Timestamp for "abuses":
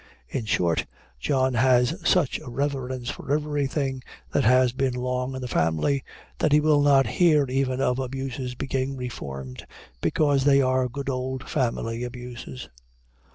7.99-8.55, 12.03-12.67